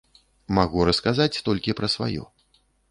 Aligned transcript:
Магу 0.59 0.87
расказаць 0.89 1.31
толькі 1.51 1.77
пра 1.83 1.87
сваё. 1.97 2.23